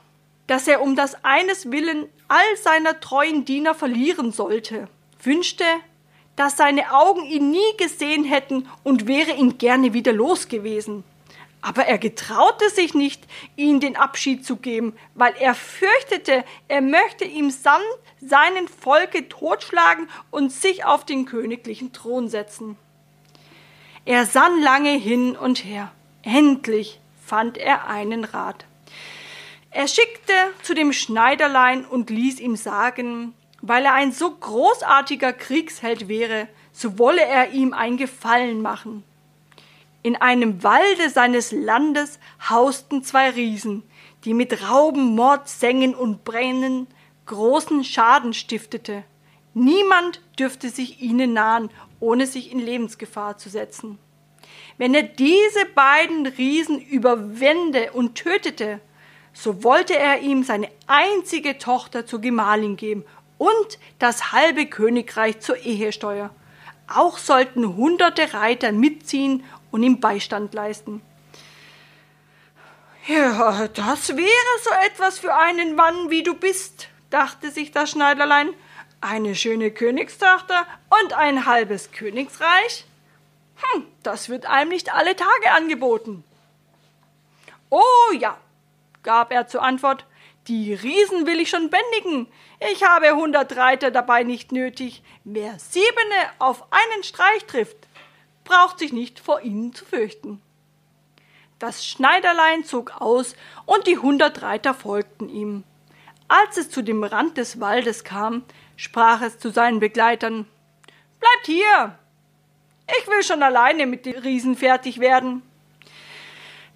[0.46, 4.88] dass er um das eines willen all seiner treuen Diener verlieren sollte,
[5.24, 5.66] wünschte,
[6.36, 11.04] dass seine Augen ihn nie gesehen hätten und wäre ihn gerne wieder los gewesen.
[11.64, 13.24] Aber er getraute sich nicht,
[13.56, 17.86] ihnen den Abschied zu geben, weil er fürchtete, er möchte ihm samt
[18.20, 22.78] seinen Volke totschlagen und sich auf den königlichen Thron setzen.
[24.04, 25.94] Er sann lange hin und her.
[26.22, 28.66] Endlich fand er einen Rat.
[29.72, 36.10] Er schickte zu dem Schneiderlein und ließ ihm sagen, weil er ein so großartiger Kriegsheld
[36.10, 39.06] wäre, so wolle er ihm ein Gefallen machen.
[40.04, 43.84] In einem Walde seines Landes hausten zwei Riesen,
[44.26, 46.88] die mit Rauben, Mord, Sengen und Brennen
[47.26, 49.06] großen Schaden stiftete.
[49.54, 51.70] Niemand dürfte sich ihnen nahen,
[52.02, 53.98] ohne sich in Lebensgefahr zu setzen.
[54.78, 58.82] Wenn er diese beiden Riesen überwände und tötete,
[59.32, 63.06] so wollte er ihm seine einzige Tochter zur Gemahlin geben
[63.38, 66.30] und das halbe Königreich zur Ehesteuer.
[66.88, 71.02] Auch sollten hunderte Reiter mitziehen und ihm Beistand leisten.
[73.08, 78.54] Ja, das wäre so etwas für einen Mann, wie du bist, dachte sich das Schneiderlein.
[79.02, 80.66] Eine schöne Königstochter
[81.02, 82.86] und ein halbes Königsreich?
[83.58, 86.24] Hm, das wird einem nicht alle Tage angeboten.
[87.70, 88.38] Oh ja,
[89.02, 90.06] gab er zur Antwort,
[90.48, 92.28] die Riesen will ich schon bändigen.
[92.72, 95.02] Ich habe hundert Reiter dabei nicht nötig.
[95.24, 97.83] Wer siebene auf einen Streich trifft,
[98.44, 100.42] braucht sich nicht vor ihnen zu fürchten.
[101.60, 105.64] Das Schneiderlein zog aus und die hundert Reiter folgten ihm.
[106.28, 108.44] Als es zu dem Rand des Waldes kam,
[108.76, 110.46] sprach es zu seinen Begleitern
[111.20, 111.98] Bleibt hier.
[113.00, 115.42] Ich will schon alleine mit den Riesen fertig werden.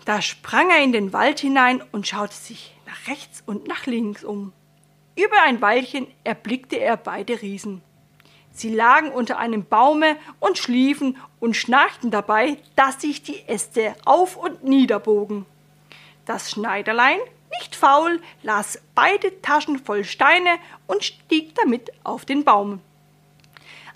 [0.06, 4.24] Da sprang er in den Wald hinein und schaute sich nach rechts und nach links
[4.24, 4.54] um.
[5.18, 7.82] Über ein Weilchen erblickte er beide Riesen.
[8.58, 14.36] Sie lagen unter einem Baume und schliefen und schnarchten dabei, dass sich die Äste auf
[14.36, 15.46] und niederbogen.
[16.26, 17.20] Das Schneiderlein,
[17.60, 22.82] nicht faul, las beide Taschen voll Steine und stieg damit auf den Baum.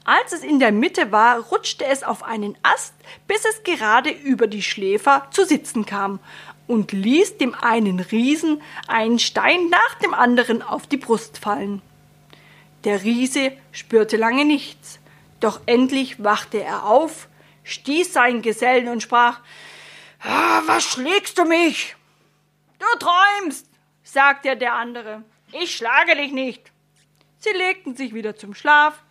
[0.03, 2.93] Als es in der Mitte war, rutschte es auf einen Ast,
[3.27, 6.19] bis es gerade über die Schläfer zu sitzen kam
[6.67, 11.81] und ließ dem einen Riesen einen Stein nach dem anderen auf die Brust fallen.
[12.83, 14.99] Der Riese spürte lange nichts,
[15.39, 17.27] doch endlich wachte er auf,
[17.63, 19.39] stieß seinen Gesellen und sprach
[20.21, 21.95] ah, Was schlägst du mich?
[22.79, 23.67] Du träumst,
[24.03, 25.23] sagte der andere.
[25.51, 26.71] Ich schlage dich nicht.
[27.37, 29.03] Sie legten sich wieder zum Schlaf,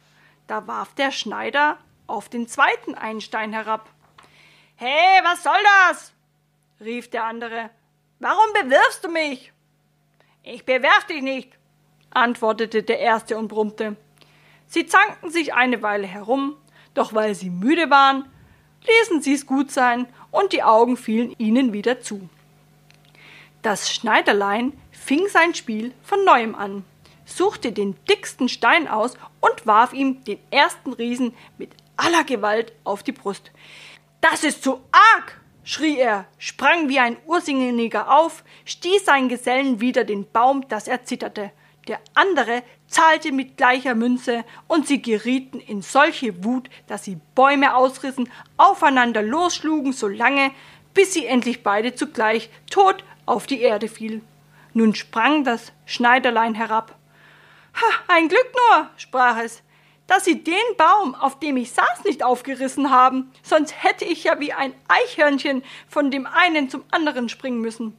[0.46, 3.88] da warf der Schneider auf den zweiten einen Stein herab.
[4.76, 6.12] Hey, was soll das?
[6.80, 7.70] rief der andere.
[8.18, 9.52] Warum bewirfst du mich?
[10.42, 11.59] Ich bewerf dich nicht,
[12.10, 13.96] antwortete der erste und brummte.
[14.66, 16.56] Sie zankten sich eine Weile herum,
[16.94, 18.24] doch weil sie müde waren,
[18.86, 22.28] ließen sie es gut sein und die Augen fielen ihnen wieder zu.
[23.62, 26.84] Das Schneiderlein fing sein Spiel von neuem an,
[27.24, 33.02] suchte den dicksten Stein aus und warf ihm den ersten Riesen mit aller Gewalt auf
[33.02, 33.50] die Brust.
[34.20, 40.04] Das ist zu arg, schrie er, sprang wie ein Ursinniger auf, stieß seinen Gesellen wieder
[40.04, 41.52] den Baum, dass er zitterte.
[41.90, 47.74] Der andere zahlte mit gleicher Münze, und sie gerieten in solche Wut, dass sie Bäume
[47.74, 50.52] ausrissen, aufeinander losschlugen, so lange,
[50.94, 54.22] bis sie endlich beide zugleich tot auf die Erde fiel.
[54.72, 56.94] Nun sprang das Schneiderlein herab.
[57.74, 59.60] Ha, ein Glück nur, sprach es,
[60.06, 64.38] dass Sie den Baum, auf dem ich saß, nicht aufgerissen haben, sonst hätte ich ja
[64.38, 67.96] wie ein Eichhörnchen von dem einen zum anderen springen müssen.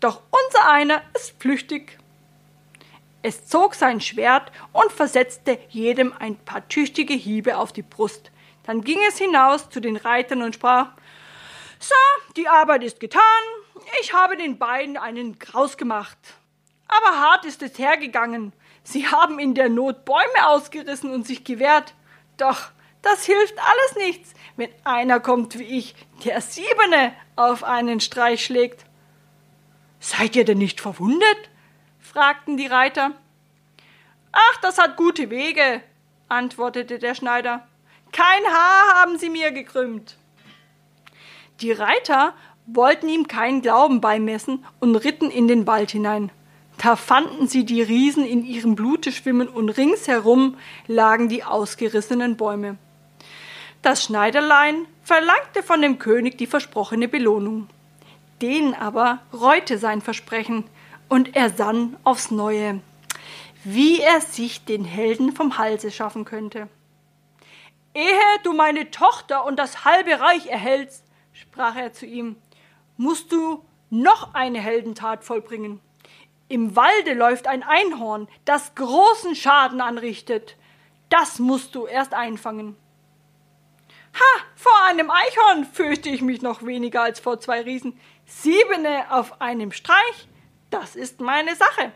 [0.00, 1.98] Doch unser einer ist flüchtig.
[3.22, 8.30] Es zog sein Schwert und versetzte jedem ein paar tüchtige Hiebe auf die Brust.
[8.64, 10.88] Dann ging es hinaus zu den Reitern und sprach
[11.78, 11.94] So,
[12.36, 13.22] die Arbeit ist getan,
[14.00, 16.18] ich habe den beiden einen Graus gemacht.
[16.88, 18.52] Aber hart ist es hergegangen,
[18.84, 21.94] Sie haben in der Not Bäume ausgerissen und sich gewehrt.
[22.36, 28.44] Doch das hilft alles nichts, wenn einer kommt wie ich, der Siebene auf einen Streich
[28.44, 28.84] schlägt.
[30.00, 31.50] Seid ihr denn nicht verwundet?
[32.12, 33.12] Fragten die Reiter.
[34.32, 35.82] Ach, das hat gute Wege,
[36.28, 37.66] antwortete der Schneider.
[38.12, 40.16] Kein Haar haben sie mir gekrümmt.
[41.62, 42.34] Die Reiter
[42.66, 46.30] wollten ihm keinen Glauben beimessen und ritten in den Wald hinein.
[46.76, 52.76] Da fanden sie die Riesen in ihrem Blute schwimmen und ringsherum lagen die ausgerissenen Bäume.
[53.80, 57.68] Das Schneiderlein verlangte von dem König die versprochene Belohnung.
[58.42, 60.64] Den aber reute sein Versprechen,
[61.12, 62.80] und er sann aufs Neue,
[63.64, 66.70] wie er sich den Helden vom Halse schaffen könnte.
[67.92, 72.36] Ehe du meine Tochter und das halbe Reich erhältst, sprach er zu ihm,
[72.96, 75.80] musst du noch eine Heldentat vollbringen.
[76.48, 80.56] Im Walde läuft ein Einhorn, das großen Schaden anrichtet.
[81.10, 82.74] Das musst du erst einfangen.
[84.14, 88.00] Ha, vor einem Eichhorn fürchte ich mich noch weniger als vor zwei Riesen.
[88.24, 90.26] Siebene auf einem Streich,
[90.72, 91.92] das ist meine Sache.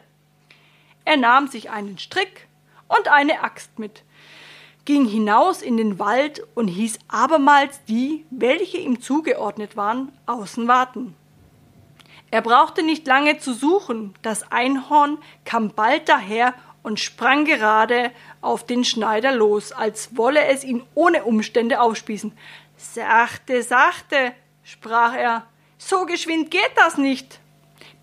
[1.04, 2.48] Er nahm sich einen Strick
[2.88, 4.02] und eine Axt mit,
[4.84, 11.14] ging hinaus in den Wald und hieß abermals die, welche ihm zugeordnet waren, außen warten.
[12.30, 18.66] Er brauchte nicht lange zu suchen, das Einhorn kam bald daher und sprang gerade auf
[18.66, 22.32] den Schneider los, als wolle es ihn ohne Umstände aufspießen.
[22.76, 25.46] Sachte, sachte, sprach er,
[25.78, 27.40] so geschwind geht das nicht,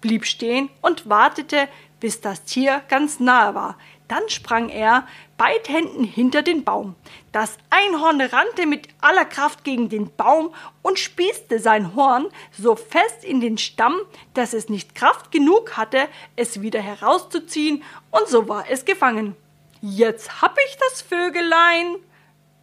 [0.04, 1.70] blieb stehen und wartete,
[2.02, 3.78] bis das Tier ganz nahe war.
[4.10, 6.96] Dann sprang er beid Händen hinter den Baum.
[7.32, 13.24] Das Einhorn rannte mit aller Kraft gegen den Baum und spießte sein Horn so fest
[13.24, 13.96] in den Stamm,
[14.34, 19.38] dass es nicht Kraft genug hatte, es wieder herauszuziehen, und so war es gefangen.
[19.82, 21.96] Jetzt hab ich das Vögelein,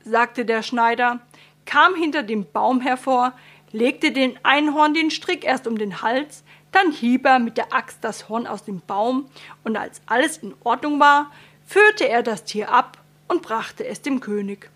[0.05, 1.21] sagte der Schneider,
[1.65, 3.33] kam hinter dem Baum hervor,
[3.73, 7.99] legte den Einhorn den Strick erst um den Hals, dann hieb er mit der Axt
[8.03, 9.29] das Horn aus dem Baum,
[9.65, 11.31] und als alles in Ordnung war,
[11.67, 14.71] führte er das Tier ab und brachte es dem König.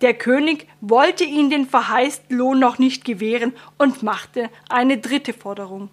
[0.00, 5.90] Der König wollte ihn den verheißten Lohn noch nicht gewähren und machte eine dritte Forderung.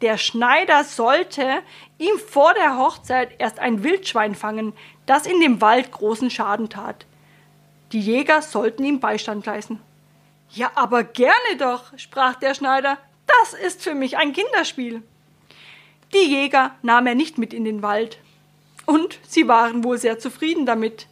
[0.00, 1.62] Der Schneider sollte
[1.98, 4.72] ihm vor der Hochzeit erst ein Wildschwein fangen,
[5.06, 7.06] das in dem Wald großen Schaden tat.
[7.92, 9.80] Die Jäger sollten ihm Beistand leisten.
[10.50, 12.98] Ja, aber gerne doch, sprach der Schneider,
[13.40, 15.02] das ist für mich ein Kinderspiel.
[16.12, 18.18] Die Jäger nahm er nicht mit in den Wald.
[18.86, 21.06] Und sie waren wohl sehr zufrieden damit,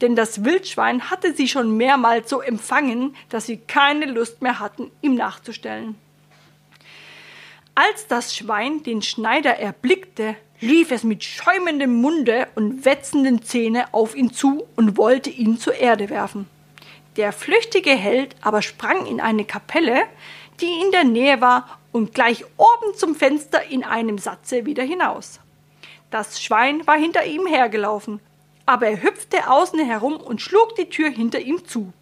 [0.00, 4.90] denn das Wildschwein hatte sie schon mehrmals so empfangen, dass sie keine Lust mehr hatten,
[5.02, 5.96] ihm nachzustellen.
[7.74, 14.14] Als das Schwein den Schneider erblickte, lief es mit schäumendem Munde und wetzenden Zähne auf
[14.14, 16.48] ihn zu und wollte ihn zur Erde werfen.
[17.16, 20.04] Der flüchtige Held aber sprang in eine Kapelle,
[20.60, 25.40] die in der Nähe war, und gleich oben zum Fenster in einem Satze wieder hinaus.
[26.10, 28.20] Das Schwein war hinter ihm hergelaufen,
[28.66, 31.92] aber er hüpfte außen herum und schlug die Tür hinter ihm zu.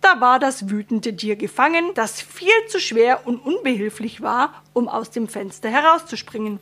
[0.00, 5.10] Da war das wütende Tier gefangen, das viel zu schwer und unbehilflich war, um aus
[5.10, 6.60] dem Fenster herauszuspringen.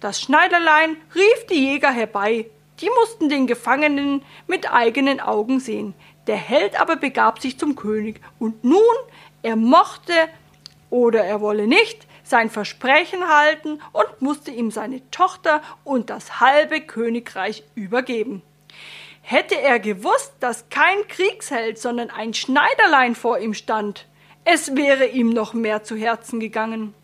[0.00, 2.46] Das Schneiderlein rief die Jäger herbei,
[2.80, 5.94] die mussten den Gefangenen mit eigenen Augen sehen.
[6.26, 8.80] Der Held aber begab sich zum König, und nun
[9.42, 10.12] er mochte
[10.90, 16.80] oder er wolle nicht sein Versprechen halten und musste ihm seine Tochter und das halbe
[16.80, 18.42] Königreich übergeben.
[19.20, 24.06] Hätte er gewusst, dass kein Kriegsheld, sondern ein Schneiderlein vor ihm stand,
[24.44, 26.94] es wäre ihm noch mehr zu Herzen gegangen.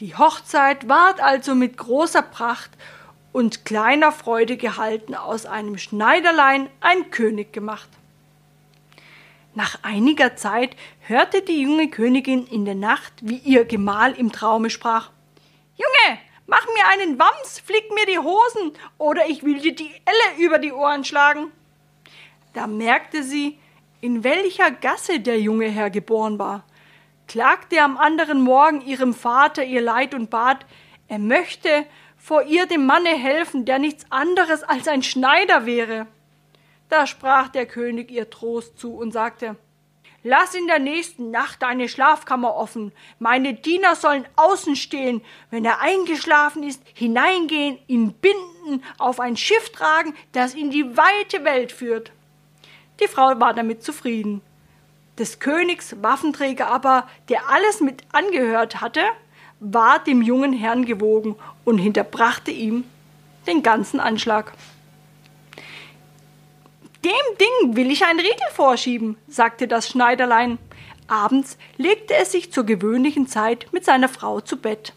[0.00, 2.70] Die Hochzeit ward also mit großer Pracht
[3.32, 7.88] und kleiner Freude gehalten, aus einem Schneiderlein ein König gemacht.
[9.56, 14.68] Nach einiger Zeit hörte die junge Königin in der Nacht, wie ihr Gemahl im Traume
[14.68, 15.08] sprach
[15.76, 20.44] Junge, mach mir einen Wams, flick mir die Hosen, oder ich will dir die Elle
[20.44, 21.50] über die Ohren schlagen.
[22.52, 23.58] Da merkte sie,
[24.02, 26.62] in welcher Gasse der junge Herr geboren war,
[27.26, 30.66] klagte am anderen Morgen ihrem Vater ihr Leid und bat,
[31.08, 31.86] er möchte
[32.18, 36.08] vor ihr dem Manne helfen, der nichts anderes als ein Schneider wäre.
[36.88, 39.56] Da sprach der König ihr Trost zu und sagte
[40.28, 42.90] Lass in der nächsten Nacht deine Schlafkammer offen.
[43.20, 45.22] Meine Diener sollen außen stehen.
[45.50, 51.44] Wenn er eingeschlafen ist, hineingehen, ihn binden, auf ein Schiff tragen, das in die weite
[51.44, 52.10] Welt führt.
[53.00, 54.42] Die Frau war damit zufrieden.
[55.16, 59.02] Des Königs Waffenträger aber, der alles mit angehört hatte,
[59.60, 62.82] war dem jungen Herrn gewogen und hinterbrachte ihm
[63.46, 64.54] den ganzen Anschlag.
[67.06, 70.58] Dem Ding will ich ein Riegel vorschieben, sagte das Schneiderlein.
[71.06, 74.92] Abends legte es sich zur gewöhnlichen Zeit mit seiner Frau zu Bett.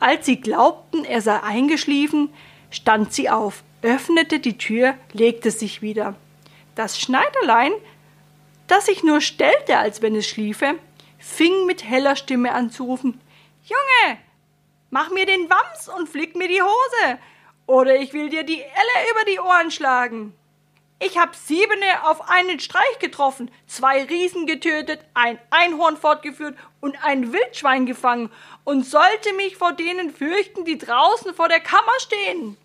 [0.00, 2.28] Als sie glaubten, er sei eingeschliefen,
[2.68, 6.14] stand sie auf, öffnete die Tür, legte sich wieder.
[6.74, 7.72] Das Schneiderlein,
[8.66, 10.74] das sich nur stellte, als wenn es schliefe,
[11.18, 13.18] fing mit heller Stimme an zu rufen
[13.62, 14.18] Junge,
[14.90, 17.18] Mach mir den Wams und flick mir die Hose.
[17.66, 20.34] Oder ich will dir die Elle über die Ohren schlagen.
[21.02, 27.32] Ich hab siebene auf einen Streich getroffen, zwei Riesen getötet, ein Einhorn fortgeführt und ein
[27.32, 28.30] Wildschwein gefangen
[28.64, 32.58] und sollte mich vor denen fürchten, die draußen vor der Kammer stehen.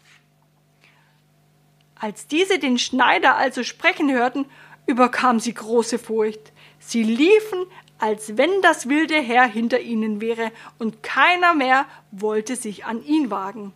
[1.97, 4.45] Als diese den Schneider also sprechen hörten,
[4.85, 6.51] überkam sie große Furcht.
[6.77, 7.65] Sie liefen,
[7.99, 13.31] als wenn das wilde Heer hinter ihnen wäre, und keiner mehr wollte sich an ihn
[13.31, 13.73] wagen.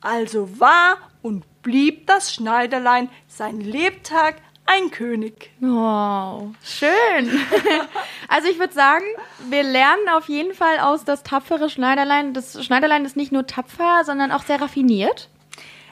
[0.00, 5.50] Also war und blieb das Schneiderlein sein Lebtag ein König.
[5.62, 7.40] Oh, schön.
[8.28, 9.04] also ich würde sagen,
[9.48, 12.34] wir lernen auf jeden Fall aus das tapfere Schneiderlein.
[12.34, 15.28] Das Schneiderlein ist nicht nur tapfer, sondern auch sehr raffiniert.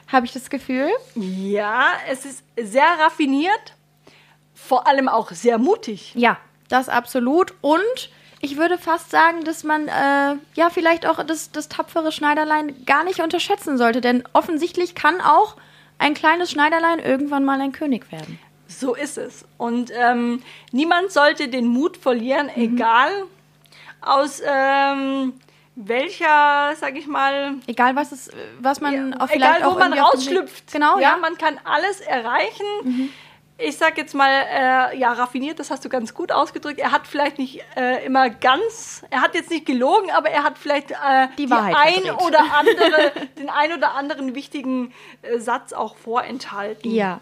[0.07, 0.89] Habe ich das Gefühl?
[1.15, 3.75] Ja, es ist sehr raffiniert,
[4.55, 6.13] vor allem auch sehr mutig.
[6.15, 6.37] Ja,
[6.69, 7.53] das absolut.
[7.61, 8.09] Und
[8.41, 13.03] ich würde fast sagen, dass man äh, ja vielleicht auch das, das tapfere Schneiderlein gar
[13.03, 15.57] nicht unterschätzen sollte, denn offensichtlich kann auch
[15.97, 18.39] ein kleines Schneiderlein irgendwann mal ein König werden.
[18.67, 19.45] So ist es.
[19.57, 22.75] Und ähm, niemand sollte den Mut verlieren, mhm.
[22.75, 23.11] egal
[24.01, 25.33] aus ähm,
[25.75, 27.55] welcher, sag ich mal.
[27.67, 28.29] Egal was es,
[28.59, 30.71] was man ja, auch vielleicht Egal wo man rausschlüpft.
[30.71, 31.17] Genau, ja, ja.
[31.17, 32.65] Man kann alles erreichen.
[32.83, 33.09] Mhm
[33.59, 36.79] ich sag jetzt mal, äh, ja, raffiniert, das hast du ganz gut ausgedrückt.
[36.79, 40.57] Er hat vielleicht nicht äh, immer ganz, er hat jetzt nicht gelogen, aber er hat
[40.57, 45.97] vielleicht äh, die, die ein oder andere, den ein oder anderen wichtigen äh, Satz auch
[45.97, 46.89] vorenthalten.
[46.91, 47.19] Ja.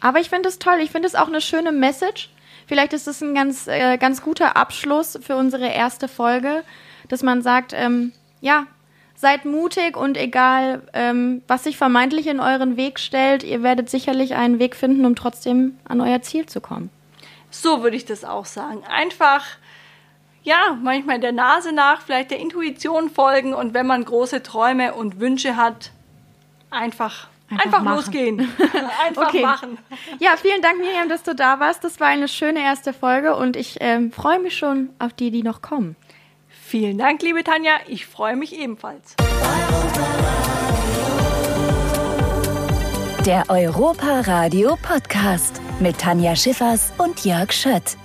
[0.00, 0.78] Aber ich finde es toll.
[0.80, 2.30] Ich finde es auch eine schöne Message.
[2.66, 6.64] Vielleicht ist es ein ganz, äh, ganz guter Abschluss für unsere erste Folge,
[7.08, 8.66] dass man sagt, ähm, ja,
[9.18, 14.36] seid mutig und egal, ähm, was sich vermeintlich in euren Weg stellt, ihr werdet sicherlich
[14.36, 16.88] einen Weg finden, um trotzdem an euer Ziel zu kommen.
[17.50, 18.84] So würde ich das auch sagen.
[18.88, 19.44] Einfach,
[20.44, 25.18] ja, manchmal der Nase nach, vielleicht der Intuition folgen und wenn man große Träume und
[25.18, 25.90] Wünsche hat,
[26.70, 28.40] einfach Einfach, Einfach losgehen.
[29.06, 29.40] Einfach okay.
[29.40, 29.78] machen.
[30.18, 31.82] Ja, vielen Dank, Miriam, dass du da warst.
[31.82, 35.42] Das war eine schöne erste Folge und ich ähm, freue mich schon auf die, die
[35.42, 35.96] noch kommen.
[36.68, 37.78] Vielen Dank, liebe Tanja.
[37.86, 39.16] Ich freue mich ebenfalls.
[43.24, 47.96] Der Europa Radio Podcast mit Tanja Schiffers und Jörg Schött.